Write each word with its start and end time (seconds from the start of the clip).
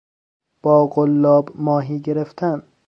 با 0.61 0.87
قلاب 0.87 1.51
ماهی 1.55 1.99
گرفتن 1.99 2.63